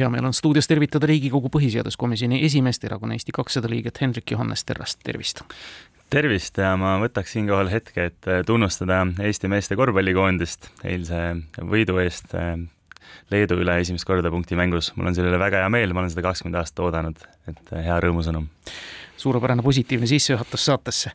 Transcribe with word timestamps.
hea 0.00 0.08
meel 0.12 0.28
on 0.28 0.36
stuudios 0.36 0.68
tervitada 0.70 1.08
Riigikogu 1.10 1.50
põhiseaduskomisjoni 1.54 2.40
esimeest, 2.46 2.84
erakonna 2.84 3.16
Eesti 3.18 3.34
kakssada 3.34 3.70
liiget 3.70 4.00
Hendrik 4.02 4.30
Johannes 4.30 4.64
Terrast, 4.64 5.00
tervist! 5.04 5.44
tervist 6.10 6.56
ja 6.56 6.72
ma 6.80 6.94
võtaks 7.02 7.34
siinkohal 7.36 7.68
hetke, 7.72 8.08
et 8.08 8.28
tunnustada 8.48 9.02
Eesti 9.20 9.50
meeste 9.52 9.76
korvpallikoondist 9.76 10.70
eilse 10.88 11.22
võidu 11.60 11.98
eest 12.04 12.34
eh, 12.38 12.56
Leedu 13.32 13.58
üle 13.60 13.74
esimest 13.80 14.06
korda 14.08 14.30
punktimängus. 14.32 14.92
mul 14.96 15.10
on 15.10 15.16
selle 15.16 15.28
üle 15.32 15.40
väga 15.40 15.64
hea 15.64 15.72
meel, 15.72 15.92
ma 15.92 16.00
olen 16.00 16.12
seda 16.12 16.24
kakskümmend 16.24 16.60
aastat 16.60 16.80
oodanud, 16.86 17.20
et 17.50 17.74
hea 17.76 17.98
rõõmusõnum 18.04 18.48
suurepärane 19.18 19.62
positiivne 19.62 20.06
sissejuhatus 20.06 20.64
saatesse. 20.64 21.10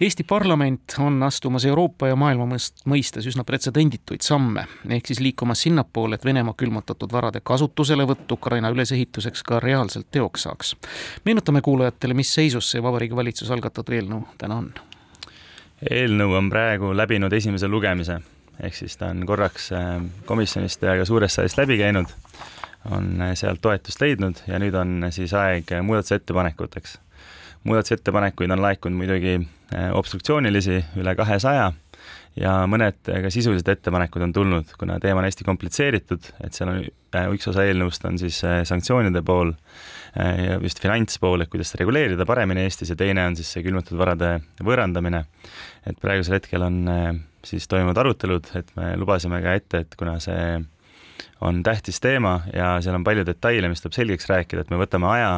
Eesti 0.00 0.24
parlament 0.24 0.80
on 0.98 1.22
astumas 1.22 1.64
Euroopa 1.64 2.08
ja 2.08 2.16
maailma 2.16 2.46
mõistes 2.90 3.28
üsna 3.30 3.44
pretsedendituid 3.46 4.24
samme, 4.26 4.66
ehk 4.88 5.06
siis 5.06 5.20
liikumas 5.22 5.62
sinnapoole, 5.62 6.18
et 6.18 6.24
Venemaa 6.24 6.54
külmutatud 6.58 7.12
varade 7.12 7.40
kasutuselevõtt 7.40 8.32
Ukraina 8.32 8.70
ülesehituseks 8.74 9.42
ka 9.46 9.60
reaalselt 9.60 10.10
teoks 10.10 10.42
saaks. 10.48 10.76
meenutame 11.24 11.60
kuulajatele, 11.60 12.14
mis 12.14 12.34
seisus 12.34 12.70
see 12.70 12.82
Vabariigi 12.82 13.16
Valitsuse 13.16 13.52
algatatud 13.54 13.94
eelnõu 13.94 14.26
täna 14.38 14.58
on? 14.58 14.72
eelnõu 15.90 16.34
on 16.38 16.50
praegu 16.50 16.96
läbinud 16.96 17.32
esimese 17.32 17.68
lugemise, 17.68 18.18
ehk 18.60 18.74
siis 18.74 18.96
ta 18.96 19.12
on 19.12 19.26
korraks 19.26 19.70
äh, 19.72 20.02
komisjonist 20.26 20.82
ja 20.82 20.96
ka 20.98 21.04
suurest 21.04 21.38
saalist 21.38 21.58
läbi 21.58 21.78
käinud, 21.78 22.10
on 22.90 23.20
äh, 23.20 23.34
sealt 23.38 23.62
toetust 23.62 24.00
leidnud 24.00 24.42
ja 24.46 24.58
nüüd 24.58 24.74
on 24.74 25.06
siis 25.14 25.34
aeg 25.38 25.70
muudatusettepanekuteks 25.82 26.98
muudatusettepanekuid 27.64 28.52
on 28.52 28.62
laekunud 28.62 28.98
muidugi 28.98 29.38
äh, 29.38 29.88
obstruktsioonilisi 29.96 30.80
üle 31.00 31.14
kahesaja 31.16 31.72
ja 32.40 32.54
mõned 32.70 32.98
ka 33.06 33.30
sisulised 33.32 33.68
ettepanekud 33.70 34.26
on 34.26 34.32
tulnud, 34.34 34.74
kuna 34.78 34.98
teema 35.02 35.22
on 35.22 35.28
hästi 35.28 35.46
komplitseeritud, 35.46 36.30
et 36.44 36.56
seal 36.56 36.72
on 36.72 36.80
äh, 36.84 37.28
üks 37.32 37.48
osa 37.50 37.64
eelnõust 37.66 38.04
on 38.08 38.18
siis 38.20 38.40
äh, 38.46 38.62
sanktsioonide 38.68 39.24
pool 39.26 39.54
ja 40.14 40.60
just 40.62 40.78
finantspool, 40.78 41.42
et 41.42 41.50
kuidas 41.50 41.72
seda 41.72 41.80
reguleerida 41.80 42.22
paremini 42.22 42.62
Eestis 42.62 42.92
ja 42.92 42.94
teine 42.94 43.24
on 43.26 43.34
siis 43.34 43.48
see 43.50 43.64
külmutatud 43.66 43.98
varade 43.98 44.28
võõrandamine. 44.62 45.24
et 45.90 45.98
praegusel 45.98 46.36
hetkel 46.36 46.62
on 46.62 46.76
siis 47.42 47.66
toimuvad 47.66 47.98
arutelud, 47.98 48.46
et 48.54 48.70
me 48.78 48.92
lubasime 49.00 49.40
ka 49.42 49.56
ette, 49.58 49.80
et 49.82 49.96
kuna 49.98 50.20
see 50.22 50.60
on 51.44 51.62
tähtis 51.62 52.00
teema 52.00 52.38
ja 52.52 52.74
seal 52.84 52.96
on 52.96 53.04
palju 53.04 53.24
detaile, 53.28 53.68
mis 53.68 53.82
tuleb 53.84 53.96
selgeks 53.96 54.28
rääkida, 54.30 54.64
et 54.64 54.70
me 54.72 54.78
võtame 54.80 55.08
aja 55.12 55.32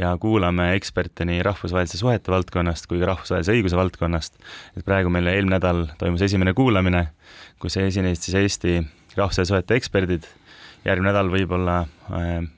ja 0.00 0.12
kuulame 0.20 0.70
eksperte 0.76 1.26
nii 1.28 1.42
rahvusvahelise 1.44 2.00
suhete 2.00 2.32
valdkonnast 2.32 2.88
kui 2.88 3.00
ka 3.02 3.10
rahvusvahelise 3.12 3.56
õiguse 3.58 3.78
valdkonnast. 3.78 4.38
et 4.78 4.86
praegu 4.86 5.12
meil 5.12 5.28
eelmine 5.28 5.58
nädal 5.58 5.84
toimus 6.00 6.24
esimene 6.24 6.54
kuulamine, 6.56 7.08
kus 7.60 7.76
esinesid 7.76 8.24
siis 8.24 8.38
Eesti 8.40 8.78
rahvusvahelise 9.18 9.52
suhete 9.52 9.76
eksperdid, 9.76 10.30
järgmine 10.86 11.12
nädal 11.12 11.32
võib-olla 11.32 11.82
äh, 11.84 12.48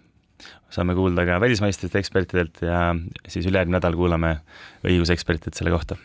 saame 0.72 0.94
kuulda 0.94 1.26
ka 1.26 1.40
välismaistest 1.42 1.98
ekspertidelt 1.98 2.62
ja 2.62 2.92
siis 3.26 3.46
ülejärgmine 3.50 3.80
nädal 3.80 3.98
kuulame 3.98 4.36
õigusekspertidelt 4.86 5.58
selle 5.58 5.74
kohta 5.74 5.98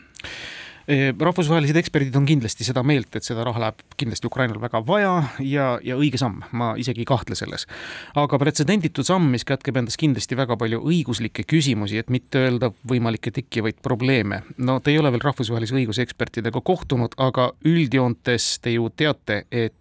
rahvusvahelised 0.88 1.75
eksperdid 1.81 2.16
on 2.16 2.25
kindlasti 2.27 2.63
seda 2.63 2.80
meelt, 2.88 3.11
et 3.17 3.25
seda 3.25 3.43
raha 3.43 3.59
läheb 3.59 3.81
kindlasti 3.99 4.30
Ukrainal 4.30 4.59
väga 4.61 4.80
vaja 4.88 5.16
ja, 5.43 5.66
ja 5.83 5.97
õige 5.99 6.19
samm, 6.19 6.45
ma 6.55 6.69
isegi 6.80 7.03
ei 7.03 7.09
kahtle 7.09 7.35
selles. 7.35 7.67
aga 8.16 8.39
pretsedenditud 8.39 9.08
samm, 9.08 9.27
mis 9.33 9.43
kätkeb 9.47 9.81
endas 9.81 9.99
kindlasti 9.99 10.38
väga 10.39 10.55
palju 10.59 10.80
õiguslikke 10.88 11.43
küsimusi, 11.43 11.99
et 11.99 12.13
mitte 12.13 12.39
öelda 12.45 12.71
võimalikke 12.88 13.33
tekkivaid 13.35 13.81
probleeme. 13.83 14.43
no 14.58 14.80
te 14.80 14.93
ei 14.95 15.02
ole 15.02 15.11
veel 15.11 15.25
rahvusvahelise 15.27 15.75
õiguse 15.75 16.08
ekspertidega 16.08 16.61
kohtunud, 16.63 17.19
aga 17.19 17.52
üldjoontes 17.67 18.53
te 18.63 18.77
ju 18.77 18.88
teate, 18.95 19.43
et 19.52 19.75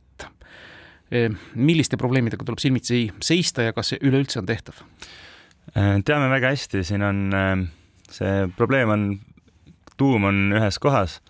milliste 1.54 1.94
probleemidega 1.96 2.42
tuleb 2.42 2.58
silmitsi 2.58 3.04
seista 3.22 3.62
ja 3.62 3.72
kas 3.72 3.92
see 3.92 4.02
üleüldse 4.02 4.40
on 4.42 4.50
tehtav? 4.50 4.82
teame 5.70 6.26
väga 6.34 6.50
hästi, 6.50 6.82
siin 6.86 7.06
on 7.06 7.22
see 8.10 8.46
probleem 8.58 8.90
on 8.90 9.08
tuum 9.96 10.28
on 10.28 10.40
ühes 10.56 10.78
kohas, 10.82 11.20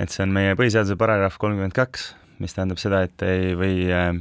et 0.00 0.12
see 0.12 0.24
on 0.26 0.34
meie 0.34 0.56
põhiseaduse 0.58 0.96
paragrahv 1.00 1.38
kolmkümmend 1.40 1.76
kaks, 1.76 2.12
mis 2.42 2.54
tähendab 2.56 2.80
seda, 2.82 3.02
et 3.06 3.22
ei 3.26 3.56
või 3.58 3.86
äh, 3.92 4.12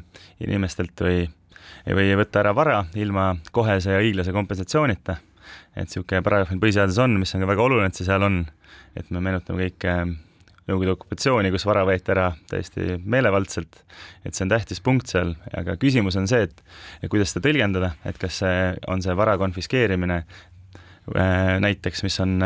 inimestelt 0.44 1.02
või 1.02 1.25
ei 1.88 1.97
või 1.97 2.14
võtta 2.20 2.44
ära 2.44 2.53
vara 2.56 2.81
ilma 3.00 3.31
kohese 3.52 3.96
ja 3.96 4.02
õiglase 4.02 4.34
kompensatsioonita. 4.36 5.18
et 5.75 5.88
niisugune 5.88 6.22
paragrahv 6.22 6.52
meil 6.53 6.66
põhiseaduses 6.66 7.00
on, 7.03 7.16
mis 7.20 7.34
on 7.36 7.41
ka 7.41 7.47
väga 7.47 7.64
oluline, 7.64 7.88
et 7.88 7.97
see 7.97 8.06
seal 8.06 8.24
on. 8.24 8.44
et 8.96 9.09
me 9.09 9.22
meenutame 9.24 9.70
kõike 9.70 9.96
äh, 9.96 10.12
Nõukogude 10.70 10.94
okupatsiooni, 10.94 11.50
kus 11.52 11.64
vara 11.66 11.81
võeti 11.88 12.12
ära 12.14 12.28
täiesti 12.47 13.00
meelevaldselt, 13.02 13.80
et 14.24 14.38
see 14.38 14.46
on 14.46 14.52
tähtis 14.52 14.80
punkt 14.86 15.09
seal, 15.09 15.34
aga 15.58 15.74
küsimus 15.81 16.16
on 16.22 16.30
see, 16.30 16.46
et, 16.46 16.62
kuidas 17.09 17.34
seda 17.34 17.47
tõlgendada, 17.47 17.96
et 18.06 18.20
kas 18.22 18.38
see 18.44 18.68
on 18.88 19.02
see 19.02 19.16
vara 19.18 19.34
konfiskeerimine 19.41 20.20
äh, 20.22 21.58
näiteks, 21.66 22.06
mis 22.06 22.20
on 22.22 22.38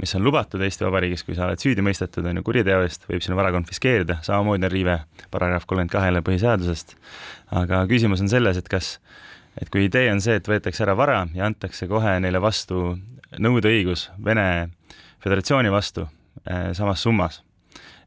mis 0.00 0.14
on 0.16 0.24
lubatud 0.24 0.62
Eesti 0.64 0.84
Vabariigis, 0.86 1.24
kui 1.26 1.36
sa 1.36 1.46
oled 1.46 1.60
süüdi 1.62 1.82
mõistetud, 1.84 2.26
on 2.26 2.40
ju, 2.40 2.44
kuriteo 2.46 2.82
eest, 2.84 3.06
võib 3.08 3.22
sinu 3.24 3.36
vara 3.38 3.52
konfiskeerida, 3.54 4.18
samamoodi 4.26 4.66
on 4.66 4.72
riive 4.72 4.96
paragrahv 5.30 5.66
kolmkümmend 5.66 5.92
kahele 5.92 6.22
põhiseadusest. 6.26 6.96
aga 7.54 7.84
küsimus 7.90 8.22
on 8.24 8.28
selles, 8.28 8.58
et 8.58 8.68
kas, 8.68 8.98
et 9.60 9.70
kui 9.70 9.86
idee 9.86 10.10
on 10.12 10.20
see, 10.20 10.36
et 10.40 10.48
võetakse 10.48 10.82
ära 10.84 10.96
vara 10.98 11.26
ja 11.34 11.46
antakse 11.46 11.86
kohe 11.90 12.18
neile 12.20 12.40
vastu 12.42 12.96
nõudeõigus 13.38 14.10
Vene 14.24 14.70
Föderatsiooni 15.22 15.70
vastu 15.72 16.08
eh, 16.44 16.72
samas 16.74 17.02
summas, 17.02 17.42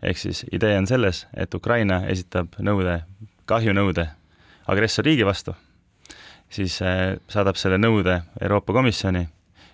ehk 0.02 0.18
siis 0.18 0.44
idee 0.52 0.78
on 0.78 0.88
selles, 0.88 1.26
et 1.34 1.54
Ukraina 1.54 2.04
esitab 2.12 2.60
nõude, 2.60 3.02
kahjunõude 3.46 4.10
agressorriigi 4.68 5.26
vastu, 5.26 5.56
siis 6.50 6.82
eh, 6.82 7.18
saadab 7.28 7.58
selle 7.58 7.80
nõude 7.82 8.22
Euroopa 8.42 8.74
Komisjoni 8.74 9.28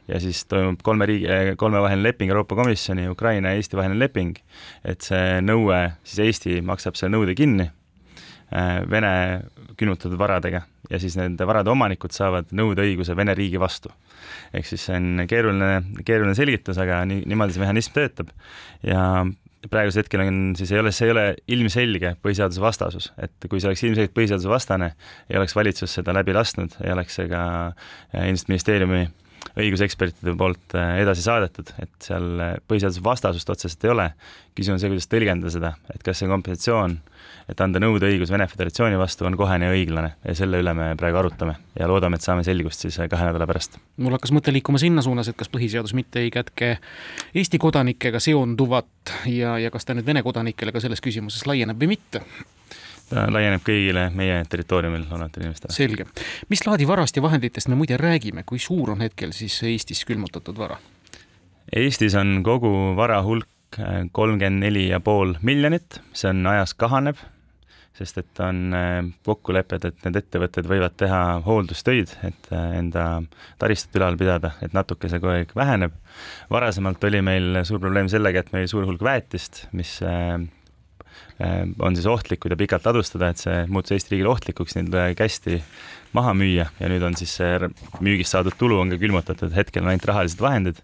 ja 0.07 0.19
siis 0.19 0.43
toimub 0.51 0.81
kolme 0.83 1.07
riigi, 1.09 1.27
eh, 1.29 1.53
kolmevaheline 1.57 2.03
leping, 2.03 2.31
Euroopa 2.31 2.55
Komisjoni, 2.55 3.07
Ukraina 3.09 3.53
ja 3.53 3.61
Eesti 3.61 3.77
vaheline 3.79 3.99
leping, 3.99 4.37
et 4.85 5.01
see 5.05 5.39
nõue, 5.45 5.79
siis 6.03 6.25
Eesti 6.27 6.61
maksab 6.65 6.99
selle 6.99 7.15
nõude 7.15 7.35
kinni 7.37 7.69
eh, 7.69 8.79
Vene 8.89 9.13
külmutatud 9.79 10.17
varadega 10.19 10.63
ja 10.91 10.99
siis 10.99 11.15
nende 11.17 11.47
varade 11.47 11.71
omanikud 11.71 12.13
saavad 12.13 12.51
nõudeõiguse 12.55 13.15
Vene 13.17 13.35
riigi 13.37 13.61
vastu. 13.61 13.91
ehk 14.53 14.67
siis 14.67 14.83
see 14.87 14.97
on 14.97 15.27
keeruline, 15.27 16.03
keeruline 16.05 16.35
selgitus, 16.35 16.77
aga 16.77 17.03
nii, 17.09 17.23
niimoodi 17.29 17.55
see 17.55 17.63
mehhanism 17.63 17.95
töötab 17.95 18.29
ja 18.83 19.25
praegusel 19.71 20.03
hetkel 20.03 20.23
on 20.25 20.39
siis 20.59 20.71
ei 20.71 20.79
ole, 20.79 20.91
see 20.91 21.07
ei 21.07 21.13
ole 21.13 21.25
ilmselge 21.55 22.15
põhiseaduse 22.23 22.61
vastasus, 22.61 23.11
et 23.17 23.47
kui 23.49 23.61
see 23.61 23.69
oleks 23.71 23.83
ilmselgelt 23.87 24.15
põhiseaduse 24.15 24.51
vastane, 24.51 24.93
ei 25.31 25.39
oleks 25.39 25.55
valitsus 25.55 25.95
seda 25.99 26.15
läbi 26.15 26.35
lasknud, 26.35 26.75
ei 26.83 26.91
oleks 26.93 27.19
see 27.19 27.29
ka 27.31 27.43
eh, 27.71 28.27
ilmselt 28.27 28.51
ministeeriumi 28.51 29.05
õigusekspertide 29.53 30.33
poolt 30.37 30.75
äh, 30.77 30.99
edasi 31.03 31.25
saadetud, 31.25 31.69
et 31.81 31.93
seal 32.01 32.29
äh, 32.41 32.53
põhiseaduse 32.69 33.03
vastasust 33.05 33.49
otseselt 33.53 33.85
ei 33.85 33.91
ole. 33.93 34.07
küsimus 34.53 34.77
on 34.77 34.81
see, 34.81 34.91
kuidas 34.91 35.09
tõlgendada 35.09 35.51
seda, 35.53 35.73
et 35.93 36.03
kas 36.05 36.21
see 36.21 36.29
kompensatsioon, 36.29 36.95
et 37.49 37.61
anda 37.61 37.81
nõudeõigus 37.81 38.31
Vene 38.33 38.47
Föderatsiooni 38.49 38.97
vastu, 38.97 39.25
on 39.25 39.37
kohene 39.37 39.69
ja 39.69 39.75
õiglane 39.75 40.13
ja 40.23 40.35
selle 40.37 40.61
üle 40.61 40.73
me 40.77 40.91
praegu 40.99 41.21
arutame 41.21 41.55
ja 41.79 41.89
loodame, 41.89 42.17
et 42.17 42.25
saame 42.25 42.45
selgust 42.47 42.85
siis 42.85 42.97
äh, 43.01 43.09
kahe 43.11 43.29
nädala 43.29 43.47
pärast. 43.49 43.77
mul 43.97 44.17
hakkas 44.17 44.33
mõte 44.35 44.53
liikuma 44.55 44.81
sinna 44.81 45.05
suunas, 45.05 45.29
et 45.29 45.37
kas 45.39 45.51
põhiseadus 45.53 45.95
mitte 45.97 46.23
ei 46.23 46.33
kätke 46.33 46.77
Eesti 47.33 47.61
kodanikega 47.61 48.21
seonduvat 48.23 49.15
ja, 49.29 49.57
ja 49.61 49.73
kas 49.73 49.85
ta 49.85 49.97
nüüd 49.97 50.07
Vene 50.09 50.25
kodanikele 50.25 50.73
ka 50.73 50.81
selles 50.83 51.01
küsimuses 51.03 51.45
laieneb 51.49 51.79
või 51.79 51.95
mitte 51.95 52.23
ta 53.13 53.25
laieneb 53.31 53.63
kõigile 53.65 54.07
meie 54.15 54.41
territooriumil 54.49 55.05
olevatele 55.11 55.47
inimestele. 55.47 55.75
selge. 55.75 56.07
mis 56.49 56.65
laadi 56.67 56.87
varast 56.89 57.17
ja 57.17 57.25
vahenditest 57.25 57.69
me 57.71 57.77
muide 57.79 57.97
räägime, 58.01 58.45
kui 58.45 58.59
suur 58.59 58.93
on 58.95 59.03
hetkel 59.05 59.35
siis 59.35 59.59
Eestis 59.67 60.03
külmutatud 60.09 60.57
vara? 60.57 60.79
Eestis 61.75 62.15
on 62.19 62.41
kogu 62.45 62.71
vara 62.97 63.21
hulk 63.25 63.79
äh, 63.79 64.03
kolmkümmend 64.11 64.65
neli 64.65 64.87
ja 64.89 64.99
pool 64.99 65.37
miljonit, 65.41 66.01
see 66.13 66.29
on 66.29 66.43
ajas 66.51 66.75
kahaneb, 66.77 67.21
sest 67.97 68.17
et 68.21 68.41
on 68.43 68.73
äh, 68.77 68.99
kokkulepped, 69.25 69.85
et 69.89 70.05
need 70.07 70.19
ettevõtted 70.23 70.67
võivad 70.69 70.97
teha 70.99 71.21
hooldustöid, 71.45 72.15
et 72.27 72.51
äh, 72.51 72.77
enda 72.79 73.07
taristut 73.61 74.01
ülal 74.01 74.17
pidada, 74.19 74.55
et 74.65 74.73
natuke 74.73 75.09
see 75.09 75.21
kogu 75.21 75.37
aeg 75.37 75.55
väheneb. 75.57 75.95
varasemalt 76.53 77.03
oli 77.09 77.21
meil 77.25 77.63
suur 77.63 77.81
probleem 77.81 78.09
sellega, 78.11 78.43
et 78.43 78.53
meil 78.53 78.67
suur 78.69 78.89
hulk 78.89 79.01
väetist, 79.05 79.67
mis 79.71 79.99
Äh, 80.03 80.62
on 81.79 81.95
siis 81.97 82.07
ohtlik, 82.09 82.41
kui 82.43 82.51
ta 82.51 82.57
pikalt 82.59 82.85
ladustada, 82.85 83.31
et 83.33 83.41
see 83.41 83.63
muutus 83.71 83.95
Eesti 83.95 84.13
riigile 84.13 84.31
ohtlikuks, 84.33 84.77
neid 84.77 84.93
kästi 85.17 85.59
maha 86.13 86.35
müüa 86.37 86.67
ja 86.79 86.91
nüüd 86.91 87.05
on 87.07 87.17
siis 87.17 87.33
see 87.39 87.69
müügist 88.05 88.35
saadud 88.35 88.57
tulu 88.59 88.79
on 88.83 88.93
ka 88.93 88.99
külmutatud, 89.01 89.53
hetkel 89.55 89.85
on 89.85 89.93
ainult 89.93 90.07
rahalised 90.09 90.43
vahendid. 90.43 90.81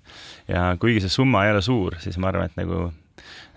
Ja 0.49 0.71
kuigi 0.81 1.03
see 1.05 1.13
summa 1.13 1.45
ei 1.45 1.53
ole 1.53 1.63
suur, 1.65 1.99
siis 2.01 2.17
ma 2.17 2.31
arvan, 2.33 2.49
et 2.49 2.57
nagu, 2.59 2.87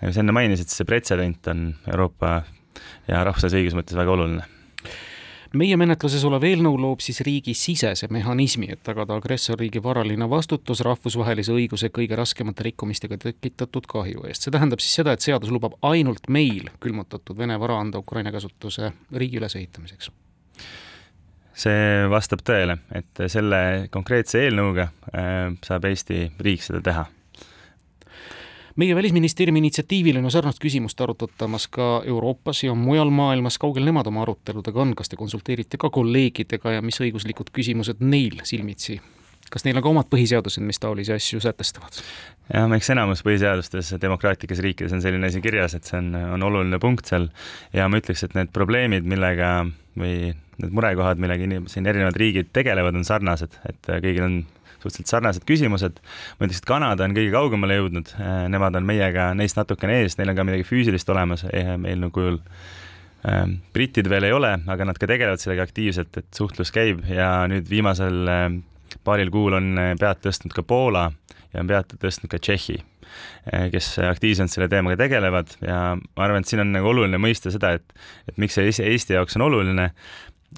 nagu 0.01 0.13
sa 0.13 0.21
enne 0.21 0.35
mainisid, 0.35 0.69
see 0.69 0.87
pretsedent 0.89 1.49
on 1.53 1.71
Euroopa 1.89 2.43
ja 3.09 3.23
rahvusvahelise 3.25 3.63
õiguse 3.63 3.81
mõttes 3.81 3.97
väga 3.97 4.13
oluline 4.13 4.52
meie 5.57 5.77
menetluses 5.77 6.23
olev 6.27 6.43
eelnõu 6.47 6.77
loob 6.81 7.03
siis 7.03 7.21
riigisisese 7.25 8.09
mehhanismi, 8.13 8.71
et 8.73 8.81
tagada 8.85 9.17
agressorriigi 9.19 9.83
varaline 9.83 10.27
vastutus 10.29 10.81
rahvusvahelise 10.85 11.53
õiguse 11.53 11.91
kõige 11.93 12.17
raskemate 12.17 12.65
rikkumistega 12.69 13.19
tekitatud 13.21 13.87
kahju 13.89 14.25
eest. 14.29 14.45
see 14.47 14.53
tähendab 14.53 14.81
siis 14.83 14.97
seda, 15.01 15.13
et 15.13 15.25
seadus 15.25 15.53
lubab 15.53 15.77
ainult 15.81 16.29
meil 16.29 16.71
külmutatud 16.83 17.37
Vene 17.37 17.59
vara 17.59 17.79
anda 17.79 17.99
Ukraina 17.99 18.31
käsutuse 18.31 18.91
riigi 19.13 19.37
ülesehitamiseks 19.41 20.11
see 21.53 22.05
vastab 22.09 22.41
tõele, 22.41 22.79
et 22.95 23.25
selle 23.29 23.87
konkreetse 23.93 24.41
eelnõuga 24.41 24.87
saab 25.65 25.85
Eesti 25.85 26.31
riik 26.41 26.65
seda 26.65 26.81
teha 26.81 27.05
meie 28.75 28.95
Välisministeeriumi 28.95 29.61
initsiatiivil 29.63 30.17
on 30.17 30.27
ju 30.27 30.33
sarnast 30.33 30.61
küsimust 30.63 31.01
arutatamas 31.01 31.67
ka 31.67 32.03
Euroopas 32.05 32.63
ja 32.63 32.73
mujal 32.73 33.11
maailmas, 33.13 33.57
kaugel 33.61 33.85
nemad 33.85 34.07
oma 34.09 34.23
aruteludega 34.25 34.81
on, 34.81 34.95
kas 34.95 35.11
te 35.11 35.19
konsulteerite 35.19 35.77
ka 35.77 35.89
kolleegidega 35.93 36.77
ja 36.77 36.85
mis 36.85 37.01
õiguslikud 37.01 37.53
küsimused 37.53 38.01
neil 38.01 38.41
silmitsi? 38.43 38.99
Kas 39.53 39.65
neil 39.67 39.77
on 39.77 39.83
ka 39.85 39.91
omad 39.91 40.07
põhiseadused, 40.09 40.63
mis 40.65 40.79
taolisi 40.81 41.13
asju 41.13 41.41
sätestavad? 41.43 41.99
jah, 42.53 42.71
eks 42.75 42.89
enamus 42.95 43.21
põhiseadustes 43.25 43.93
demokraatlikes 44.01 44.61
riikides 44.63 44.95
on 44.95 45.03
selline 45.03 45.29
asi 45.29 45.41
kirjas, 45.43 45.75
et 45.77 45.87
see 45.87 45.99
on, 45.99 46.09
on 46.35 46.43
oluline 46.49 46.79
punkt 46.81 47.07
seal. 47.11 47.29
Ja 47.75 47.85
ma 47.89 48.01
ütleks, 48.01 48.25
et 48.25 48.33
need 48.37 48.51
probleemid, 48.55 49.05
millega 49.07 49.53
või 49.99 50.33
need 50.33 50.73
murekohad, 50.73 51.21
millega 51.21 51.61
siin 51.71 51.87
erinevad 51.89 52.17
riigid 52.19 52.49
tegelevad, 52.55 52.97
on 52.97 53.05
sarnased, 53.07 53.55
et 53.69 53.93
kõigil 53.93 54.25
on 54.25 54.41
suhteliselt 54.83 55.15
sarnased 55.15 55.47
küsimused. 55.49 55.99
ma 56.37 56.47
ütleks, 56.47 56.61
et 56.61 56.69
Kanada 56.69 57.07
on 57.07 57.15
kõige 57.17 57.33
kaugemale 57.33 57.79
jõudnud, 57.79 58.13
nemad 58.53 58.79
on 58.79 58.87
meiega 58.87 59.31
neist 59.37 59.57
natukene 59.59 60.01
ees, 60.03 60.19
neil 60.19 60.33
on 60.33 60.39
ka 60.39 60.47
midagi 60.47 60.67
füüsilist 60.67 61.09
olemas 61.09 61.45
eelnõu 61.49 62.11
kujul. 62.13 62.41
Britid 63.73 64.09
veel 64.11 64.27
ei 64.27 64.35
ole, 64.35 64.51
aga 64.67 64.85
nad 64.85 64.99
ka 64.99 65.07
tegelevad 65.07 65.39
sellega 65.39 65.63
aktiivselt, 65.63 66.17
et 66.19 66.27
suhtlus 66.35 66.73
käib. 66.75 67.05
Ja 67.07 67.45
nüüd 67.47 67.69
viimasel 67.71 68.27
paaril 69.03 69.31
kuul 69.33 69.57
on 69.57 69.73
eh, 69.79 69.93
pead 69.99 70.23
tõstnud 70.23 70.53
ka 70.55 70.63
Poola 70.67 71.07
ja 71.53 71.61
on 71.61 71.69
pead 71.69 71.95
tõstnud 72.01 72.31
ka 72.31 72.39
Tšehhi, 72.41 72.77
eh, 73.51 73.67
kes 73.73 73.95
aktiivselt 74.05 74.53
selle 74.53 74.69
teemaga 74.71 74.99
tegelevad. 75.03 75.55
Ja 75.65 75.79
ma 75.97 76.27
arvan, 76.27 76.43
et 76.43 76.51
siin 76.51 76.63
on 76.63 76.73
nagu 76.75 76.91
oluline 76.93 77.19
mõista 77.21 77.53
seda, 77.53 77.75
et, 77.79 78.05
et 78.29 78.39
miks 78.41 78.59
see 78.59 78.69
Eesti 78.91 79.17
jaoks 79.17 79.39
on 79.39 79.47
oluline, 79.49 79.89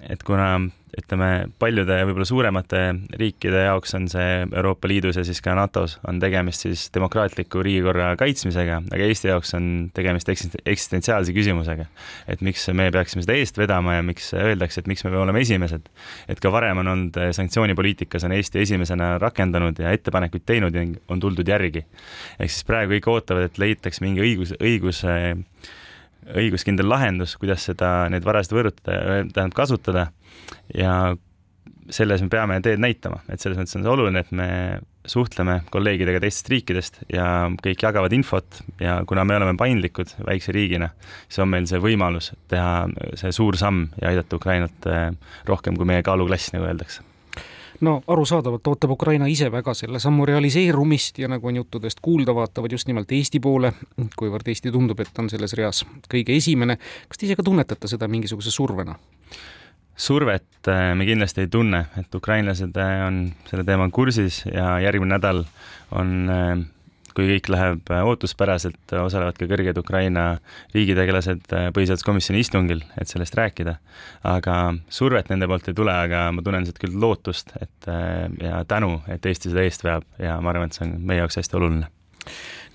et 0.09 0.23
kuna 0.23 0.49
ütleme, 0.95 1.29
paljude 1.59 1.97
võib-olla 2.07 2.27
suuremate 2.27 2.81
riikide 3.19 3.65
jaoks 3.65 3.95
on 3.97 4.07
see 4.11 4.45
Euroopa 4.45 4.87
Liidus 4.89 5.19
ja 5.19 5.25
siis 5.27 5.41
ka 5.43 5.55
NATO-s 5.57 5.97
on 6.07 6.19
tegemist 6.23 6.65
siis 6.65 6.85
demokraatliku 6.95 7.63
riigikorra 7.65 8.13
kaitsmisega, 8.19 8.79
aga 8.93 9.09
Eesti 9.09 9.31
jaoks 9.31 9.53
on 9.57 9.67
tegemist 9.95 10.31
eksistentsiaalse 10.31 11.35
küsimusega. 11.35 11.87
et 12.31 12.41
miks 12.45 12.67
me 12.73 12.89
peaksime 12.95 13.25
seda 13.25 13.37
eest 13.39 13.59
vedama 13.59 13.97
ja 13.97 14.05
miks 14.05 14.31
öeldakse, 14.39 14.81
et 14.81 14.87
miks 14.91 15.03
me 15.03 15.11
peame 15.11 15.23
olema 15.25 15.43
esimesed. 15.43 15.89
et 16.29 16.39
ka 16.39 16.51
varem 16.51 16.83
on 16.83 16.91
olnud 16.93 17.19
sanktsioonipoliitikas 17.35 18.23
on 18.23 18.35
Eesti 18.37 18.63
esimesena 18.63 19.17
rakendanud 19.19 19.79
ja 19.79 19.91
ettepanekuid 19.91 20.45
teinud 20.45 20.75
ja 20.75 20.85
on 21.09 21.19
tuldud 21.19 21.47
järgi. 21.47 21.85
ehk 22.39 22.51
siis 22.51 22.63
praegu 22.63 22.95
kõik 22.95 23.11
ootavad, 23.11 23.49
et 23.49 23.57
leitaks 23.59 24.01
mingi 24.01 24.23
õigus, 24.23 24.55
õigus 24.61 25.03
õiguskindel 26.33 26.89
lahendus, 26.89 27.35
kuidas 27.41 27.67
seda, 27.69 28.09
neid 28.09 28.25
varasid 28.25 28.55
võõrutada, 28.55 29.21
tähendab 29.29 29.55
kasutada. 29.57 30.09
Ja 30.73 31.15
selles 31.93 32.23
me 32.23 32.31
peame 32.33 32.57
teed 32.65 32.81
näitama, 32.81 33.21
et 33.29 33.41
selles 33.41 33.59
mõttes 33.59 33.77
on 33.77 33.85
see 33.85 33.93
oluline, 33.93 34.23
et 34.25 34.31
me 34.35 34.49
suhtleme 35.05 35.59
kolleegidega 35.73 36.21
teistest 36.23 36.49
riikidest 36.49 36.99
ja 37.13 37.27
kõik 37.61 37.85
jagavad 37.85 38.13
infot 38.17 38.61
ja 38.81 38.97
kuna 39.05 39.25
me 39.27 39.37
oleme 39.37 39.53
paindlikud 39.59 40.15
väikse 40.25 40.55
riigina, 40.55 40.89
siis 41.27 41.43
on 41.45 41.51
meil 41.53 41.69
see 41.69 41.81
võimalus 41.81 42.31
teha 42.49 42.87
see 43.21 43.33
suur 43.35 43.57
samm 43.61 43.91
ja 44.01 44.09
aidata 44.13 44.39
Ukrainat 44.39 44.89
eh, 44.89 45.11
rohkem 45.45 45.77
kui 45.77 45.89
meie 45.89 46.05
kaaluklass, 46.05 46.55
nagu 46.55 46.65
öeldakse 46.71 47.05
no 47.81 48.01
arusaadavalt 48.07 48.67
ootab 48.67 48.91
Ukraina 48.95 49.27
ise 49.27 49.49
väga 49.51 49.73
selle 49.73 49.99
sammu 49.99 50.25
realiseerumist 50.25 51.19
ja 51.19 51.27
nagu 51.31 51.47
on 51.47 51.55
juttudest 51.61 51.99
kuulda, 52.01 52.35
vaatavad 52.35 52.71
just 52.71 52.87
nimelt 52.87 53.11
Eesti 53.11 53.39
poole, 53.39 53.73
kuivõrd 54.17 54.47
Eesti 54.47 54.71
tundub, 54.71 54.99
et 54.99 55.19
on 55.19 55.29
selles 55.29 55.53
reas 55.57 55.83
kõige 56.11 56.35
esimene. 56.35 56.77
kas 57.09 57.17
te 57.17 57.27
ise 57.27 57.35
ka 57.35 57.43
tunnetate 57.43 57.87
seda 57.91 58.07
mingisuguse 58.07 58.51
survena? 58.51 58.95
survet 59.95 60.67
äh, 60.67 60.93
me 60.95 61.05
kindlasti 61.07 61.45
ei 61.45 61.47
tunne, 61.47 61.85
et 61.97 62.15
ukrainlased 62.15 62.77
äh, 62.77 63.07
on 63.07 63.19
selle 63.49 63.63
teemaga 63.63 63.91
kursis 63.95 64.43
ja 64.45 64.79
järgmine 64.83 65.15
nädal 65.15 65.45
on 65.95 66.29
äh, 66.29 66.65
kui 67.15 67.29
kõik 67.29 67.49
läheb 67.53 67.91
äh, 67.93 68.03
ootuspäraselt, 68.05 68.81
äh, 68.91 69.03
osalevad 69.03 69.37
ka 69.39 69.47
kõrged 69.49 69.79
Ukraina 69.79 70.25
riigitegelased 70.75 71.55
äh, 71.55 71.69
põhiseaduskomisjoni 71.75 72.43
istungil, 72.43 72.83
et 72.99 73.11
sellest 73.11 73.37
rääkida. 73.39 73.77
aga 74.25 74.55
survet 74.89 75.29
nende 75.29 75.47
poolt 75.47 75.69
ei 75.69 75.77
tule, 75.77 75.93
aga 75.93 76.27
ma 76.35 76.43
tunnen 76.43 76.65
sealt 76.67 76.79
küll 76.81 76.99
lootust, 76.99 77.53
et 77.61 77.89
ja 78.41 78.63
tänu, 78.67 78.99
et 79.11 79.25
Eesti 79.25 79.51
seda 79.51 79.63
eest 79.63 79.83
veab 79.85 80.05
ja 80.19 80.39
ma 80.41 80.51
arvan, 80.51 80.69
et 80.69 80.77
see 80.77 80.85
on 80.87 80.95
meie 80.99 81.21
jaoks 81.21 81.39
hästi 81.39 81.57
oluline. 81.59 81.89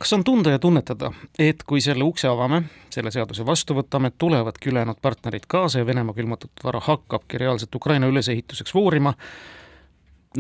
Kas 0.01 0.13
on 0.17 0.25
tunda 0.25 0.55
ja 0.55 0.59
tunnetada, 0.63 1.11
et 1.39 1.65
kui 1.69 1.83
selle 1.85 2.07
ukse 2.07 2.29
avame, 2.31 2.63
selle 2.95 3.11
seaduse 3.13 3.45
vastu 3.47 3.75
võtame, 3.77 4.13
tulevadki 4.17 4.71
ülejäänud 4.71 5.01
partnerid 5.03 5.45
kaasa 5.51 5.83
ja 5.83 5.87
Venemaa 5.87 6.17
külmutatud 6.17 6.65
vara 6.65 6.81
hakkabki 6.87 7.43
reaalselt 7.43 7.75
Ukraina 7.75 8.09
ülesehituseks 8.09 8.75
voorima, 8.75 9.13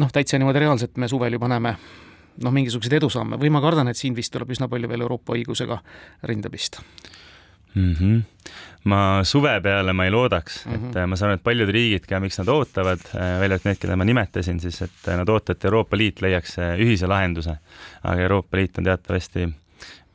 noh, 0.01 0.13
täitsa 0.15 0.39
niimoodi 0.39 0.65
reaalselt 0.65 0.97
me 0.97 1.11
suvel 1.11 1.37
juba 1.37 1.51
näeme 1.53 1.75
noh, 2.45 2.53
mingisuguseid 2.55 2.99
edusamme 3.01 3.39
või 3.41 3.51
ma 3.53 3.63
kardan, 3.65 3.89
et 3.89 3.99
siin 3.99 4.17
vist 4.17 4.33
tuleb 4.33 4.51
üsna 4.55 4.69
palju 4.69 4.89
veel 4.91 5.07
Euroopa 5.07 5.37
õigusega 5.37 5.81
rinda 6.31 6.51
pista 6.51 6.85
mm. 7.75 7.95
-hmm. 7.95 8.23
ma 8.85 9.21
suve 9.25 9.61
peale 9.61 9.93
ma 9.93 10.05
ei 10.05 10.11
loodaks 10.11 10.67
mm, 10.67 10.73
-hmm. 10.73 10.89
et 10.89 10.95
mhm. 10.95 11.09
ma 11.09 11.17
saan 11.17 11.31
aru, 11.31 11.39
et 11.39 11.45
paljud 11.45 11.69
riigid 11.69 12.07
ka, 12.07 12.21
miks 12.21 12.39
nad 12.39 12.49
ootavad, 12.49 13.01
äh, 13.15 13.41
välja 13.41 13.55
arvatud 13.55 13.71
need, 13.71 13.79
keda 13.79 13.97
ma 13.97 14.05
nimetasin, 14.05 14.61
siis 14.61 14.83
et 14.83 15.07
nad 15.07 15.29
ootavad, 15.29 15.57
et 15.57 15.65
Euroopa 15.65 15.97
Liit 15.97 16.23
leiaks 16.23 16.59
äh, 16.59 16.77
ühise 16.79 17.07
lahenduse. 17.07 17.57
aga 18.03 18.23
Euroopa 18.23 18.57
Liit 18.57 18.79
on 18.79 18.85
teatavasti 18.85 19.49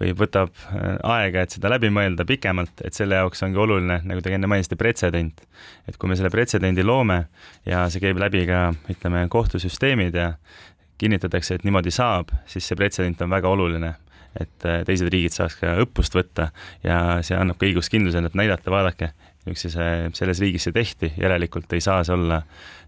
või 0.02 0.12
võtab 0.18 0.52
äh, 0.52 0.98
aega, 1.04 1.42
et 1.42 1.56
seda 1.56 1.70
läbi 1.70 1.90
mõelda 1.90 2.26
pikemalt, 2.28 2.82
et 2.84 2.94
selle 2.94 3.16
jaoks 3.16 3.44
ongi 3.44 3.58
oluline, 3.58 4.02
nagu 4.04 4.22
te 4.22 4.34
enne 4.36 4.48
mainisite, 4.48 4.76
pretsedent. 4.76 5.42
et 5.88 5.98
kui 5.98 6.10
me 6.10 6.16
selle 6.16 6.30
pretsedendi 6.30 6.84
loome 6.84 7.26
ja 7.66 7.86
see 7.90 8.04
käib 8.04 8.20
läbi 8.20 8.46
ka, 8.50 8.74
ütleme, 8.90 9.28
kohtusüsteemid 9.30 10.16
ja 10.16 10.34
kinnitatakse, 10.98 11.56
et 11.56 11.64
niimoodi 11.68 11.92
saab, 11.92 12.32
siis 12.50 12.68
see 12.68 12.78
pretsedent 12.80 13.22
on 13.22 13.32
väga 13.34 13.52
oluline, 13.52 13.94
et 14.40 14.68
äh, 14.68 14.82
teised 14.88 15.12
riigid 15.12 15.36
saaks 15.36 15.60
ka 15.62 15.76
õppust 15.84 16.16
võtta 16.16 16.50
ja 16.84 17.22
see 17.26 17.38
annab 17.40 17.60
ka 17.60 17.68
õiguskindluse, 17.70 18.24
et 18.26 18.38
näidata, 18.38 18.72
vaadake, 18.74 19.12
niisuguse, 19.46 19.90
selles 20.18 20.44
riigis 20.44 20.68
see 20.68 20.76
tehti, 20.76 21.14
järelikult 21.22 21.74
ei 21.74 21.84
saa 21.84 22.04
see 22.04 22.16
olla 22.16 22.42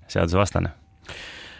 seadusevastane 0.07 0.73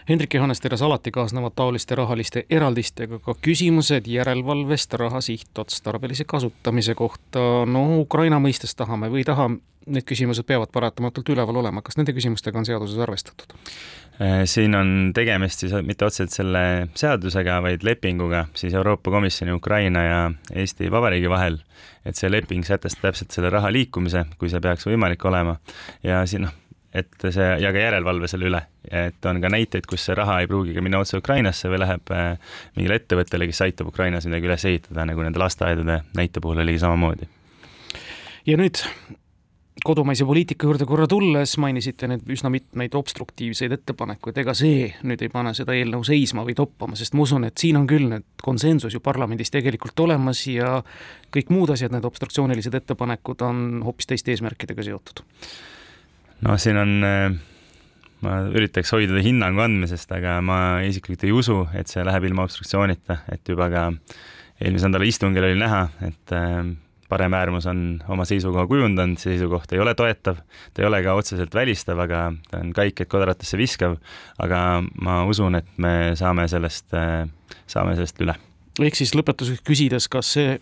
Hendrik 0.10 0.34
Johannes 0.34 0.62
Teres, 0.62 0.82
alati 0.82 1.12
kaasnevad 1.12 1.52
taoliste 1.56 1.96
rahaliste 1.96 2.46
eraldistega 2.50 3.20
ka 3.20 3.34
küsimused 3.44 4.06
järelevalvest 4.08 4.94
raha 4.94 5.20
sihtotstarbelise 5.22 6.24
kasutamise 6.24 6.96
kohta. 6.96 7.40
no 7.68 8.00
Ukraina 8.00 8.40
mõistes 8.40 8.72
tahame 8.76 9.10
või 9.12 9.26
ei 9.26 9.28
taha, 9.28 9.50
need 9.86 10.06
küsimused 10.08 10.48
peavad 10.48 10.72
paratamatult 10.72 11.28
üleval 11.36 11.60
olema, 11.60 11.84
kas 11.84 12.00
nende 12.00 12.16
küsimustega 12.16 12.60
on 12.60 12.68
seaduses 12.70 13.02
arvestatud? 13.04 13.52
Äh, 14.22 14.46
siin 14.48 14.76
on 14.80 15.12
tegemist 15.16 15.66
siis 15.66 15.76
mitte 15.84 16.08
otseselt 16.08 16.32
selle 16.32 16.62
seadusega, 16.96 17.58
vaid 17.66 17.84
lepinguga 17.84 18.46
siis 18.56 18.78
Euroopa 18.80 19.12
Komisjoni, 19.12 19.52
Ukraina 19.60 20.04
ja 20.06 20.22
Eesti 20.54 20.92
Vabariigi 20.92 21.30
vahel. 21.30 21.60
et 22.06 22.16
see 22.16 22.32
leping 22.32 22.64
sätestab 22.64 23.02
täpselt 23.10 23.36
selle 23.36 23.50
raha 23.52 23.68
liikumise, 23.72 24.24
kui 24.40 24.48
see 24.48 24.64
peaks 24.64 24.88
võimalik 24.88 25.26
olema 25.28 25.58
ja 26.04 26.24
siin 26.26 26.48
noh 26.48 26.56
et 26.98 27.28
see 27.30 27.50
ja 27.62 27.72
ka 27.74 27.84
järelevalve 27.84 28.30
selle 28.32 28.50
üle, 28.50 28.62
et 28.90 29.30
on 29.30 29.42
ka 29.44 29.52
näiteid, 29.54 29.88
kus 29.90 30.08
see 30.08 30.18
raha 30.18 30.40
ei 30.42 30.50
pruugi 30.50 30.76
ka 30.76 30.84
minna 30.86 31.02
otse 31.04 31.20
Ukrainasse 31.20 31.72
või 31.72 31.82
läheb 31.84 32.12
äh, 32.16 32.58
mingile 32.78 33.00
ettevõttele, 33.02 33.50
kes 33.50 33.64
aitab 33.68 33.92
Ukrainas 33.92 34.28
midagi 34.30 34.50
üles 34.50 34.66
ehitada, 34.70 35.06
nagu 35.10 35.24
nende 35.26 35.42
lasteaedade 35.42 36.02
näite 36.18 36.44
puhul 36.44 36.64
oligi 36.64 36.84
samamoodi. 36.84 37.30
ja 38.48 38.58
nüüd 38.60 38.84
kodumaise 39.86 40.26
poliitika 40.26 40.68
juurde 40.68 40.86
korra 40.90 41.06
tulles 41.08 41.54
mainisite 41.62 42.10
nüüd 42.10 42.26
üsna 42.34 42.50
mitmeid 42.52 42.96
obstruktiivseid 42.98 43.76
ettepanekuid, 43.78 44.40
ega 44.42 44.56
see 44.58 44.90
nüüd 45.08 45.22
ei 45.24 45.32
pane 45.32 45.54
seda 45.58 45.76
eelnõu 45.78 46.04
seisma 46.08 46.46
või 46.48 46.58
toppama, 46.58 46.98
sest 46.98 47.16
ma 47.16 47.26
usun, 47.28 47.48
et 47.48 47.58
siin 47.62 47.78
on 47.80 47.88
küll 47.90 48.10
nüüd 48.10 48.26
konsensus 48.44 48.98
ju 48.98 49.04
parlamendis 49.04 49.54
tegelikult 49.54 50.00
olemas 50.08 50.44
ja 50.50 50.80
kõik 51.34 51.54
muud 51.54 51.76
asjad, 51.76 51.94
need 51.94 52.08
obstruktsioonilised 52.10 52.76
ettepanekud 52.82 53.44
on 53.48 53.66
hoopis 53.86 54.10
teiste 54.10 54.34
eesmärkidega 54.34 54.88
seotud 54.90 55.26
no 56.46 56.58
siin 56.62 56.78
on, 56.78 56.96
äh, 57.06 57.30
ma 58.26 58.40
üritaks 58.54 58.92
hoiduda 58.96 59.22
hinnangu 59.26 59.64
andmisest, 59.66 60.12
aga 60.16 60.40
ma 60.46 60.60
isiklikult 60.86 61.28
ei 61.28 61.36
usu, 61.36 61.62
et 61.78 61.90
see 61.92 62.04
läheb 62.06 62.28
ilma 62.30 62.46
obstruktsioonita, 62.48 63.22
et 63.34 63.54
juba 63.54 63.70
ka 63.74 63.88
eelmise 64.62 64.90
nädala 64.90 65.08
istungil 65.08 65.48
oli 65.48 65.58
näha, 65.60 65.84
et 66.08 66.36
äh, 66.36 66.62
paremäärmus 67.10 67.66
on 67.72 67.82
oma 68.12 68.26
seisukoha 68.28 68.66
kujundanud, 68.68 69.20
see 69.22 69.36
seisukoht 69.36 69.72
ei 69.74 69.82
ole 69.82 69.94
toetav, 69.98 70.42
ta 70.74 70.84
ei 70.84 70.90
ole 70.90 71.02
ka 71.06 71.16
otseselt 71.18 71.54
välistav, 71.56 72.02
aga 72.04 72.28
ta 72.52 72.62
on 72.62 72.74
kaikaid 72.76 73.10
kodratesse 73.12 73.60
viskav, 73.60 73.98
aga 74.44 74.64
ma 75.02 75.22
usun, 75.30 75.62
et 75.62 75.70
me 75.82 76.14
saame 76.20 76.50
sellest, 76.52 76.90
äh, 76.98 77.26
saame 77.70 77.96
sellest 77.98 78.26
üle. 78.26 78.38
ehk 78.78 78.98
siis 78.98 79.16
lõpetuseks 79.18 79.64
küsides, 79.66 80.10
kas 80.12 80.36
see 80.38 80.58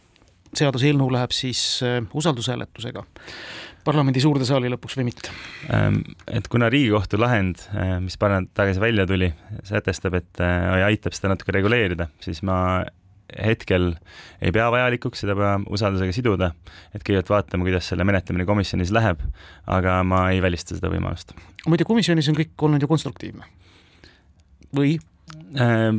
seaduseelnõu 0.56 1.10
läheb 1.12 1.34
siis 1.36 1.82
usaldushääletusega 2.16 3.04
parlamendi 3.86 4.22
suurde 4.24 4.48
saali 4.48 4.72
lõpuks 4.74 4.98
või 5.00 5.08
mitte? 5.12 5.32
Ähm, 5.74 6.02
et 6.28 6.50
kuna 6.52 6.70
Riigikohtu 6.74 7.20
lahend, 7.22 7.64
äh, 7.74 7.98
mis 8.04 8.18
paar 8.22 8.36
nädalat 8.36 8.54
tagasi 8.58 8.84
välja 8.84 9.08
tuli, 9.10 9.32
sätestab, 9.68 10.20
et 10.22 10.44
äh, 10.44 10.86
aitab 10.90 11.16
seda 11.18 11.34
natuke 11.34 11.56
reguleerida, 11.56 12.10
siis 12.26 12.44
ma 12.46 12.58
hetkel 13.42 13.96
ei 14.44 14.54
pea 14.54 14.68
vajalikuks 14.72 15.24
seda 15.24 15.56
usaldusega 15.74 16.14
siduda, 16.16 16.52
et 16.94 17.02
kõigepealt 17.02 17.32
vaatame, 17.34 17.66
kuidas 17.66 17.90
selle 17.90 18.06
menetlemine 18.08 18.46
komisjonis 18.48 18.94
läheb, 18.96 19.22
aga 19.66 20.00
ma 20.08 20.28
ei 20.34 20.42
välista 20.46 20.78
seda 20.78 20.92
võimalust. 20.94 21.34
muide, 21.66 21.88
komisjonis 21.88 22.30
on 22.30 22.38
kõik 22.38 22.68
olnud 22.68 22.86
ju 22.86 22.90
konstruktiivne 22.92 23.50
või? 24.76 24.98
Äh, 25.60 25.90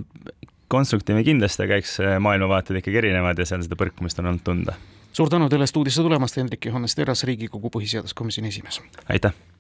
konstruktiivne 0.73 1.25
kindlasti, 1.27 1.65
aga 1.67 1.81
eks 1.81 1.99
äh, 2.03 2.19
maailmavaated 2.23 2.81
ikkagi 2.81 3.03
erinevad 3.03 3.39
ja 3.39 3.49
seal 3.49 3.65
seda 3.65 3.79
põrkumist 3.79 4.21
on 4.23 4.31
olnud 4.33 4.45
tunda. 4.47 4.77
Suur 5.17 5.31
tänu 5.33 5.49
teile 5.49 5.67
stuudiosse 5.67 6.03
tulemast, 6.05 6.37
Hendrik 6.37 6.67
Johannes 6.69 6.95
Terras, 6.95 7.25
Riigikogu 7.25 7.71
põhiseaduskomisjoni 7.73 8.53
esimees! 8.53 8.83
aitäh! 9.09 9.56